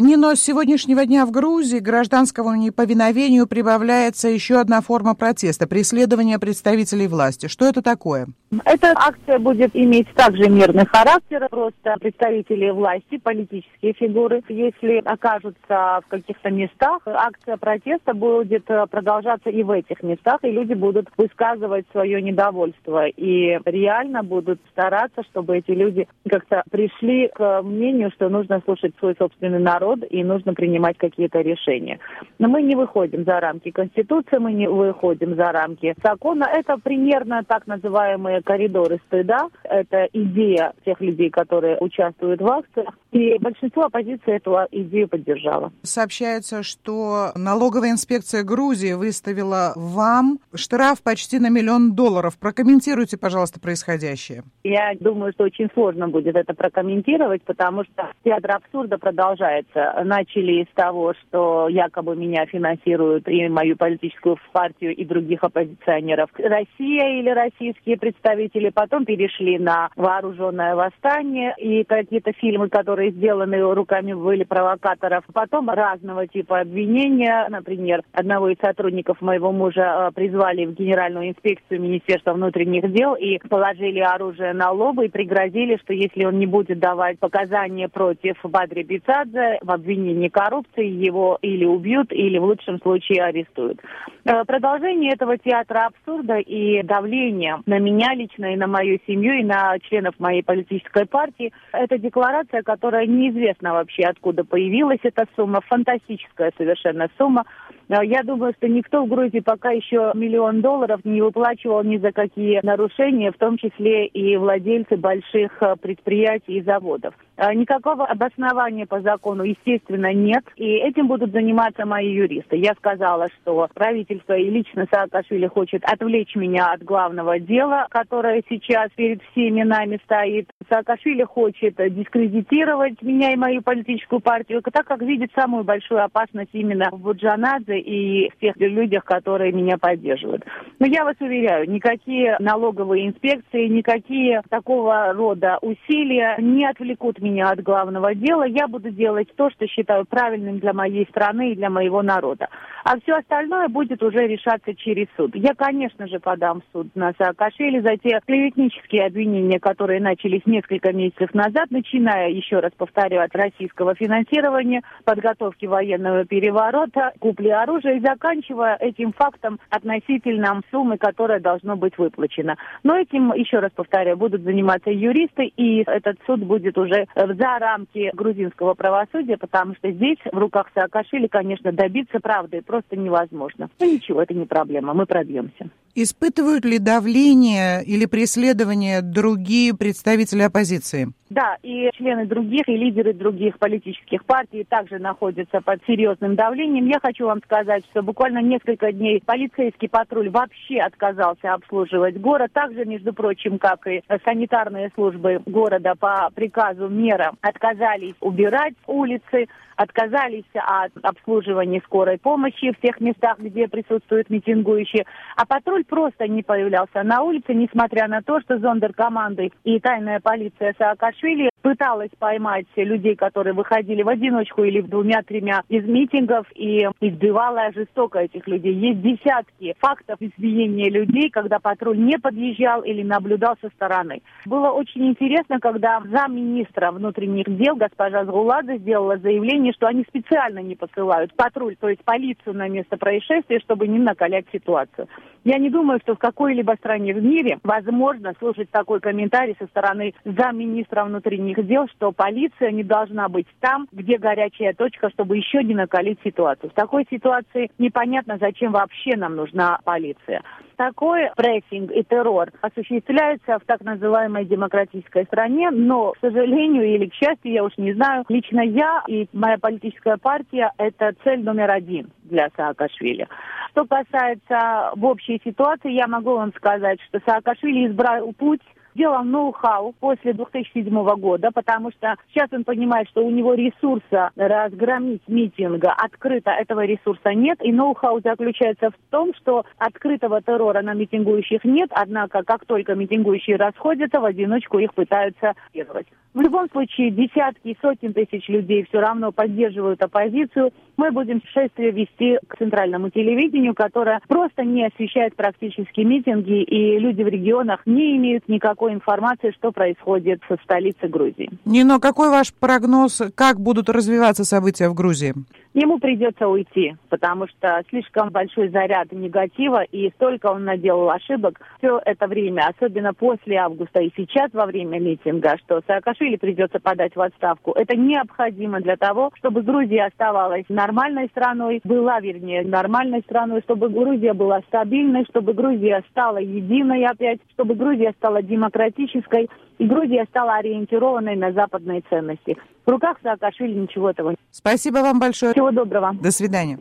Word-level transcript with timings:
Нино, 0.00 0.36
с 0.36 0.40
сегодняшнего 0.40 1.04
дня 1.06 1.26
в 1.26 1.32
Грузии 1.32 1.80
к 1.80 1.82
гражданскому 1.82 2.54
неповиновению 2.54 3.48
прибавляется 3.48 4.28
еще 4.28 4.60
одна 4.60 4.80
форма 4.80 5.16
протеста– 5.16 5.66
преследование 5.68 6.38
представителей 6.38 7.08
власти. 7.08 7.48
Что 7.48 7.66
это 7.66 7.82
такое? 7.82 8.26
Эта 8.64 8.92
акция 8.94 9.38
будет 9.40 9.74
иметь 9.74 10.06
также 10.14 10.48
мирный 10.48 10.86
характер. 10.86 11.48
Просто 11.50 11.96
представители 12.00 12.70
власти, 12.70 13.18
политические 13.18 13.92
фигуры, 13.94 14.42
если 14.48 15.02
окажутся 15.04 15.56
в 15.68 16.04
каких-то 16.08 16.50
местах, 16.50 17.00
акция 17.04 17.56
протеста 17.56 18.14
будет 18.14 18.66
продолжаться 18.90 19.50
и 19.50 19.62
в 19.64 19.70
этих 19.70 20.02
местах, 20.02 20.38
и 20.44 20.50
люди 20.50 20.74
будут 20.74 21.08
высказывать 21.16 21.86
свое 21.90 22.22
недовольство. 22.22 23.06
И 23.08 23.58
реально 23.64 24.22
будут 24.22 24.60
стараться, 24.70 25.24
чтобы 25.30 25.58
эти 25.58 25.72
люди 25.72 26.06
как-то 26.28 26.62
пришли 26.70 27.30
к 27.34 27.62
мнению, 27.62 28.12
что 28.12 28.28
нужно 28.28 28.62
слушать 28.64 28.94
свой 29.00 29.16
собственный 29.18 29.58
народ 29.58 29.87
и 29.94 30.24
нужно 30.24 30.54
принимать 30.54 30.98
какие-то 30.98 31.40
решения. 31.40 31.98
Но 32.38 32.48
мы 32.48 32.62
не 32.62 32.76
выходим 32.76 33.24
за 33.24 33.40
рамки 33.40 33.70
Конституции, 33.70 34.38
мы 34.38 34.52
не 34.52 34.68
выходим 34.68 35.34
за 35.34 35.52
рамки 35.52 35.94
закона. 36.02 36.44
Это 36.44 36.76
примерно 36.78 37.42
так 37.46 37.66
называемые 37.66 38.42
коридоры 38.42 39.00
стыда. 39.06 39.48
Это 39.64 40.08
идея 40.12 40.72
тех 40.84 41.00
людей, 41.00 41.30
которые 41.30 41.78
участвуют 41.78 42.40
в 42.40 42.46
акциях. 42.46 42.94
И 43.10 43.38
большинство 43.38 43.84
оппозиции 43.84 44.36
эту 44.36 44.56
идею 44.70 45.08
поддержало. 45.08 45.72
Сообщается, 45.82 46.62
что 46.62 47.30
налоговая 47.34 47.90
инспекция 47.90 48.42
Грузии 48.42 48.92
выставила 48.92 49.72
вам 49.76 50.38
штраф 50.54 51.02
почти 51.02 51.38
на 51.38 51.48
миллион 51.48 51.94
долларов. 51.94 52.38
Прокомментируйте, 52.38 53.16
пожалуйста, 53.16 53.60
происходящее. 53.60 54.42
Я 54.62 54.92
думаю, 55.00 55.32
что 55.32 55.44
очень 55.44 55.68
сложно 55.72 56.08
будет 56.08 56.36
это 56.36 56.52
прокомментировать, 56.52 57.42
потому 57.44 57.84
что 57.84 58.10
театр 58.24 58.52
абсурда 58.56 58.98
продолжается. 58.98 60.02
Начали 60.04 60.68
с 60.70 60.74
того, 60.74 61.14
что 61.14 61.68
якобы 61.68 62.14
меня 62.14 62.44
финансируют 62.46 63.26
и 63.28 63.48
мою 63.48 63.76
политическую 63.76 64.36
партию, 64.52 64.94
и 64.94 65.04
других 65.04 65.42
оппозиционеров. 65.44 66.30
Россия 66.34 67.20
или 67.20 67.30
российские 67.30 67.96
представители 67.96 68.70
потом 68.70 69.04
перешли 69.04 69.58
на 69.58 69.90
вооруженное 69.96 70.74
восстание 70.74 71.54
и 71.58 71.84
какие-то 71.84 72.32
фильмы, 72.32 72.68
которые 72.68 72.97
сделаны 73.06 73.58
руками 73.74 74.12
были 74.12 74.44
провокаторов. 74.44 75.24
Потом 75.32 75.70
разного 75.70 76.26
типа 76.26 76.60
обвинения. 76.60 77.46
Например, 77.48 78.02
одного 78.12 78.48
из 78.48 78.58
сотрудников 78.58 79.20
моего 79.20 79.52
мужа 79.52 80.08
э, 80.08 80.12
призвали 80.14 80.66
в 80.66 80.74
Генеральную 80.74 81.30
инспекцию 81.30 81.80
Министерства 81.80 82.32
внутренних 82.32 82.92
дел 82.92 83.14
и 83.14 83.38
положили 83.48 84.00
оружие 84.00 84.52
на 84.52 84.70
лоб 84.70 85.00
и 85.00 85.08
пригрозили, 85.08 85.78
что 85.82 85.92
если 85.92 86.24
он 86.24 86.38
не 86.38 86.46
будет 86.46 86.78
давать 86.78 87.18
показания 87.18 87.88
против 87.88 88.36
Бадри 88.42 88.82
Бицадзе 88.82 89.58
в 89.62 89.70
обвинении 89.70 90.28
коррупции, 90.28 90.86
его 90.86 91.38
или 91.42 91.64
убьют, 91.64 92.12
или 92.12 92.38
в 92.38 92.44
лучшем 92.44 92.80
случае 92.80 93.22
арестуют. 93.24 93.80
Э, 94.24 94.44
продолжение 94.44 95.12
этого 95.12 95.38
театра 95.38 95.86
абсурда 95.86 96.38
и 96.38 96.82
давления 96.82 97.60
на 97.66 97.78
меня 97.78 98.14
лично 98.14 98.52
и 98.52 98.56
на 98.56 98.66
мою 98.66 98.98
семью, 99.06 99.34
и 99.34 99.44
на 99.44 99.78
членов 99.80 100.14
моей 100.18 100.42
политической 100.42 101.06
партии, 101.06 101.52
это 101.72 101.98
декларация, 101.98 102.62
которая 102.62 102.87
неизвестно 103.06 103.72
вообще 103.72 104.02
откуда 104.04 104.44
появилась 104.44 105.00
эта 105.02 105.26
сумма, 105.36 105.60
фантастическая 105.66 106.52
совершенно 106.56 107.08
сумма. 107.18 107.44
Э, 107.88 108.04
я 108.04 108.22
думаю, 108.22 108.54
что 108.56 108.68
никто 108.68 109.04
в 109.04 109.08
Грузии 109.08 109.40
пока 109.40 109.70
еще 109.70 110.12
миллион 110.14 110.60
долларов 110.60 111.00
не 111.04 111.22
выплачивал 111.22 111.82
ни 111.84 111.98
за 111.98 112.12
какие 112.12 112.60
нарушения, 112.62 113.32
в 113.32 113.38
том 113.38 113.58
числе 113.58 114.06
и 114.06 114.36
владельцы 114.36 114.96
больших 114.96 115.62
э, 115.62 115.76
предприятий 115.80 116.58
и 116.58 116.62
заводов. 116.62 117.14
Э, 117.38 117.54
никакого 117.54 118.04
обоснования 118.04 118.84
по 118.84 119.00
закону, 119.00 119.44
естественно, 119.44 120.12
нет. 120.12 120.44
И 120.56 120.64
этим 120.64 121.06
будут 121.06 121.30
заниматься 121.30 121.86
мои 121.86 122.12
юристы. 122.12 122.56
Я 122.56 122.72
сказала, 122.74 123.28
что 123.28 123.68
правительство 123.72 124.36
и 124.36 124.50
лично 124.50 124.86
Саакашвили 124.90 125.46
хочет 125.46 125.84
отвлечь 125.84 126.34
меня 126.34 126.72
от 126.72 126.82
главного 126.82 127.38
дела, 127.38 127.86
которое 127.90 128.42
сейчас 128.48 128.90
перед 128.96 129.22
всеми 129.30 129.62
нами 129.62 130.00
стоит. 130.02 130.50
Саакашвили 130.68 131.22
хочет 131.22 131.76
дискредитировать 131.76 133.00
меня 133.02 133.32
и 133.32 133.36
мою 133.36 133.62
политическую 133.62 134.20
партию, 134.20 134.60
так 134.60 134.86
как 134.86 135.00
видит 135.02 135.30
самую 135.32 135.62
большую 135.62 136.02
опасность 136.02 136.50
именно 136.52 136.88
в 136.90 136.98
Буджанадзе 136.98 137.78
и 137.78 138.30
в 138.30 138.40
тех 138.40 138.56
людях, 138.56 139.04
которые 139.04 139.52
меня 139.52 139.78
поддерживают. 139.78 140.44
Но 140.80 140.86
я 140.86 141.04
вас 141.04 141.14
уверяю, 141.20 141.70
никакие 141.70 142.36
налоговые 142.40 143.06
инспекции, 143.06 143.68
никакие 143.68 144.42
такого 144.50 145.12
рода 145.12 145.58
усилия 145.62 146.34
не 146.38 146.66
отвлекут 146.66 147.20
меня 147.20 147.27
от 147.36 147.62
главного 147.62 148.14
дела. 148.14 148.44
Я 148.44 148.68
буду 148.68 148.90
делать 148.90 149.28
то, 149.36 149.50
что 149.50 149.66
считаю 149.66 150.04
правильным 150.04 150.58
для 150.58 150.72
моей 150.72 151.06
страны 151.06 151.52
и 151.52 151.56
для 151.56 151.70
моего 151.70 152.02
народа. 152.02 152.48
А 152.84 152.98
все 153.00 153.16
остальное 153.16 153.68
будет 153.68 154.02
уже 154.02 154.26
решаться 154.26 154.74
через 154.74 155.06
суд. 155.16 155.34
Я, 155.34 155.54
конечно 155.54 156.06
же, 156.06 156.20
подам 156.20 156.60
в 156.60 156.72
суд 156.72 156.88
на 156.94 157.12
Саакашвили 157.18 157.80
за 157.80 157.96
те 157.96 158.20
клеветнические 158.26 159.06
обвинения, 159.06 159.60
которые 159.60 160.00
начались 160.00 160.46
несколько 160.46 160.92
месяцев 160.92 161.34
назад, 161.34 161.70
начиная, 161.70 162.30
еще 162.30 162.60
раз 162.60 162.72
повторю, 162.76 163.20
от 163.20 163.34
российского 163.34 163.94
финансирования, 163.94 164.82
подготовки 165.04 165.66
военного 165.66 166.24
переворота, 166.24 167.12
купли 167.18 167.48
оружия 167.48 167.96
и 167.96 168.00
заканчивая 168.00 168.76
этим 168.76 169.12
фактом 169.12 169.58
относительно 169.70 170.60
суммы, 170.70 170.96
которая 170.96 171.40
должна 171.40 171.76
быть 171.76 171.98
выплачена. 171.98 172.56
Но 172.84 172.96
этим, 172.96 173.32
еще 173.34 173.58
раз 173.58 173.70
повторяю, 173.74 174.16
будут 174.16 174.42
заниматься 174.42 174.90
юристы, 174.90 175.44
и 175.44 175.82
этот 175.86 176.16
суд 176.26 176.40
будет 176.40 176.78
уже 176.78 177.06
за 177.26 177.58
рамки 177.58 178.10
грузинского 178.14 178.74
правосудия, 178.74 179.36
потому 179.36 179.74
что 179.74 179.90
здесь 179.90 180.18
в 180.30 180.38
руках 180.38 180.68
Саакашвили, 180.74 181.26
конечно, 181.26 181.72
добиться 181.72 182.20
правды 182.20 182.62
просто 182.62 182.96
невозможно. 182.96 183.68
Но 183.80 183.86
ничего, 183.86 184.22
это 184.22 184.34
не 184.34 184.46
проблема, 184.46 184.94
мы 184.94 185.06
пробьемся. 185.06 185.70
Испытывают 186.00 186.64
ли 186.64 186.78
давление 186.78 187.82
или 187.82 188.06
преследование 188.06 189.02
другие 189.02 189.74
представители 189.74 190.42
оппозиции? 190.42 191.08
Да, 191.28 191.56
и 191.62 191.90
члены 191.94 192.24
других, 192.24 192.68
и 192.68 192.76
лидеры 192.76 193.12
других 193.12 193.58
политических 193.58 194.24
партий 194.24 194.64
также 194.64 194.98
находятся 194.98 195.60
под 195.60 195.80
серьезным 195.86 196.36
давлением. 196.36 196.86
Я 196.86 197.00
хочу 197.00 197.26
вам 197.26 197.42
сказать, 197.42 197.84
что 197.90 198.02
буквально 198.02 198.40
несколько 198.40 198.92
дней 198.92 199.22
полицейский 199.26 199.88
патруль 199.88 200.30
вообще 200.30 200.78
отказался 200.78 201.52
обслуживать 201.52 202.18
город. 202.18 202.52
Также, 202.52 202.86
между 202.86 203.12
прочим, 203.12 203.58
как 203.58 203.86
и 203.88 204.02
санитарные 204.24 204.90
службы 204.94 205.42
города 205.44 205.94
по 205.98 206.30
приказу 206.34 206.88
мэра 206.88 207.32
отказались 207.42 208.14
убирать 208.20 208.74
улицы, 208.86 209.48
отказались 209.76 210.44
от 210.54 210.92
обслуживания 211.02 211.80
скорой 211.84 212.18
помощи 212.18 212.72
в 212.72 212.80
тех 212.80 213.00
местах, 213.00 213.38
где 213.38 213.68
присутствуют 213.68 214.30
митингующие. 214.30 215.04
А 215.36 215.44
патруль 215.44 215.84
просто 215.88 216.28
не 216.28 216.42
появлялся 216.42 217.02
на 217.02 217.22
улице, 217.22 217.54
несмотря 217.54 218.06
на 218.08 218.22
то, 218.22 218.40
что 218.40 218.58
зондеркоманды 218.58 219.50
и 219.64 219.80
тайная 219.80 220.20
полиция 220.20 220.74
Саакашвили 220.78 221.50
пыталась 221.62 222.10
поймать 222.18 222.66
людей, 222.76 223.16
которые 223.16 223.54
выходили 223.54 224.02
в 224.02 224.08
одиночку 224.08 224.64
или 224.64 224.80
двумя-тремя 224.80 225.62
из 225.68 225.84
митингов 225.84 226.46
и 226.54 226.86
избивала 227.00 227.72
жестоко 227.72 228.20
этих 228.20 228.46
людей. 228.46 228.74
Есть 228.74 229.02
десятки 229.02 229.74
фактов 229.78 230.16
избиения 230.20 230.90
людей, 230.90 231.30
когда 231.30 231.58
патруль 231.58 231.98
не 231.98 232.18
подъезжал 232.18 232.82
или 232.82 233.02
наблюдал 233.02 233.56
со 233.60 233.68
стороны. 233.70 234.22
Было 234.46 234.70
очень 234.70 235.06
интересно, 235.06 235.60
когда 235.60 236.00
замминистра 236.04 236.90
внутренних 236.92 237.44
дел 237.56 237.76
госпожа 237.76 238.24
Згуладзе 238.24 238.78
сделала 238.78 239.18
заявление, 239.18 239.72
что 239.72 239.86
они 239.86 240.04
специально 240.08 240.60
не 240.60 240.76
посылают 240.76 241.34
патруль, 241.34 241.76
то 241.76 241.88
есть 241.88 242.04
полицию 242.04 242.54
на 242.54 242.68
место 242.68 242.96
происшествия, 242.96 243.60
чтобы 243.60 243.88
не 243.88 243.98
накалять 243.98 244.46
ситуацию. 244.52 245.08
Я 245.44 245.56
не 245.56 245.70
думаю, 245.70 245.98
что 246.02 246.14
в 246.14 246.18
какой-либо 246.18 246.72
стране 246.78 247.14
в 247.14 247.22
мире 247.22 247.58
возможно 247.62 248.34
слушать 248.38 248.70
такой 248.70 249.00
комментарий 249.00 249.56
со 249.58 249.66
стороны 249.66 250.12
замминистра 250.24 251.04
внутренних 251.04 251.47
дел, 251.54 251.86
что 251.88 252.12
полиция 252.12 252.70
не 252.70 252.84
должна 252.84 253.28
быть 253.28 253.46
там, 253.60 253.86
где 253.92 254.18
горячая 254.18 254.74
точка, 254.74 255.10
чтобы 255.10 255.36
еще 255.36 255.62
не 255.62 255.74
накалить 255.74 256.18
ситуацию. 256.24 256.70
В 256.70 256.74
такой 256.74 257.06
ситуации 257.10 257.70
непонятно, 257.78 258.38
зачем 258.38 258.72
вообще 258.72 259.16
нам 259.16 259.36
нужна 259.36 259.78
полиция 259.84 260.42
такой 260.78 261.28
прессинг 261.36 261.90
и 261.90 262.02
террор 262.04 262.50
осуществляется 262.62 263.58
в 263.58 263.64
так 263.66 263.82
называемой 263.82 264.46
демократической 264.46 265.24
стране, 265.24 265.70
но, 265.70 266.12
к 266.12 266.18
сожалению 266.20 266.84
или 266.84 267.06
к 267.06 267.14
счастью, 267.14 267.52
я 267.52 267.64
уж 267.64 267.76
не 267.76 267.92
знаю, 267.92 268.24
лично 268.28 268.60
я 268.60 269.02
и 269.08 269.28
моя 269.32 269.58
политическая 269.58 270.16
партия– 270.16 270.72
это 270.78 271.12
цель 271.24 271.42
номер 271.42 271.70
один 271.72 272.10
для 272.22 272.48
Саакашвили. 272.56 273.26
Что 273.72 273.84
касается 273.86 274.92
в 274.94 275.04
общей 275.04 275.40
ситуации, 275.44 275.92
я 275.92 276.06
могу 276.06 276.36
вам 276.36 276.54
сказать, 276.54 277.00
что 277.08 277.20
Саакашвили 277.26 277.88
избрал 277.88 278.32
путь 278.32 278.62
делал 278.94 279.24
ноу-хау 279.24 279.94
после 280.00 280.32
2007 280.32 280.90
года, 281.16 281.50
потому 281.52 281.90
что 281.92 282.16
сейчас 282.28 282.48
он 282.52 282.64
понимает, 282.64 283.08
что 283.08 283.24
у 283.24 283.30
него 283.30 283.54
ресурса 283.54 284.30
разгромить 284.36 285.22
митинга 285.26 285.92
открыто 285.92 286.50
этого 286.50 286.84
ресурса 286.84 287.34
нет. 287.34 287.58
И 287.62 287.72
ноу-хау 287.72 288.20
заключается 288.22 288.90
в 288.90 289.10
том, 289.10 289.32
что 289.34 289.64
открытого 289.78 290.42
террора 290.42 290.82
на 290.82 290.94
митингующих 290.94 291.64
нет, 291.64 291.90
однако 291.92 292.42
как 292.42 292.64
только 292.64 292.94
митингующие 292.94 293.56
расходятся, 293.56 294.20
в 294.20 294.24
одиночку 294.24 294.78
их 294.78 294.94
пытаются 294.94 295.54
делать. 295.72 296.06
В 296.34 296.40
любом 296.40 296.68
случае, 296.70 297.10
десятки 297.10 297.68
и 297.68 297.76
сотни 297.80 298.08
тысяч 298.08 298.48
людей 298.48 298.84
все 298.88 299.00
равно 299.00 299.32
поддерживают 299.32 300.02
оппозицию. 300.02 300.72
Мы 300.96 301.10
будем 301.10 301.40
шествие 301.52 301.90
вести 301.90 302.38
к 302.46 302.58
центральному 302.58 303.08
телевидению, 303.10 303.74
которое 303.74 304.20
просто 304.28 304.64
не 304.64 304.86
освещает 304.86 305.34
практически 305.36 306.00
митинги, 306.00 306.62
и 306.62 306.98
люди 306.98 307.22
в 307.22 307.28
регионах 307.28 307.80
не 307.86 308.16
имеют 308.16 308.48
никакой 308.48 308.92
информации, 308.92 309.52
что 309.52 309.72
происходит 309.72 310.42
в 310.48 310.56
столице 310.64 311.08
Грузии. 311.08 311.50
Нино, 311.64 311.98
какой 311.98 312.30
ваш 312.30 312.52
прогноз, 312.52 313.22
как 313.34 313.60
будут 313.60 313.88
развиваться 313.88 314.44
события 314.44 314.88
в 314.88 314.94
Грузии? 314.94 315.34
Ему 315.74 315.98
придется 315.98 316.48
уйти, 316.48 316.96
потому 317.08 317.46
что 317.46 317.82
слишком 317.88 318.30
большой 318.30 318.68
заряд 318.68 319.12
негатива, 319.12 319.82
и 319.84 320.10
столько 320.16 320.46
он 320.46 320.64
наделал 320.64 321.10
ошибок 321.10 321.60
все 321.78 322.00
это 322.04 322.26
время, 322.26 322.68
особенно 322.68 323.14
после 323.14 323.58
августа 323.58 324.00
и 324.00 324.10
сейчас 324.16 324.50
во 324.52 324.66
время 324.66 324.98
митинга, 324.98 325.56
что 325.58 325.80
Саакашвили 325.86 326.27
придется 326.36 326.78
подать 326.80 327.16
в 327.16 327.20
отставку. 327.20 327.72
Это 327.72 327.96
необходимо 327.96 328.80
для 328.80 328.96
того, 328.96 329.30
чтобы 329.36 329.62
Грузия 329.62 330.06
оставалась 330.06 330.64
нормальной 330.68 331.28
страной, 331.28 331.80
была, 331.84 332.20
вернее, 332.20 332.62
нормальной 332.62 333.20
страной, 333.20 333.62
чтобы 333.62 333.88
Грузия 333.88 334.34
была 334.34 334.60
стабильной, 334.68 335.24
чтобы 335.30 335.54
Грузия 335.54 336.02
стала 336.10 336.38
единой 336.38 337.04
опять, 337.04 337.40
чтобы 337.52 337.74
Грузия 337.74 338.12
стала 338.18 338.42
демократической, 338.42 339.48
и 339.78 339.86
Грузия 339.86 340.26
стала 340.28 340.56
ориентированной 340.56 341.36
на 341.36 341.52
западные 341.52 342.02
ценности. 342.10 342.56
В 342.84 342.90
руках 342.90 343.18
Саакашвили 343.22 343.74
ничего 343.74 344.10
этого. 344.10 344.34
Спасибо 344.50 344.98
вам 344.98 345.20
большое. 345.20 345.52
Всего 345.52 345.70
доброго. 345.70 346.14
До 346.20 346.30
свидания. 346.30 346.76